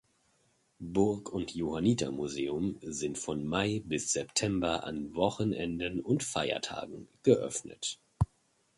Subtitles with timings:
[0.79, 7.99] Burg- und Johanniter-Museum sind von Mai bis September an Wochenenden und Feiertagen geöffnet.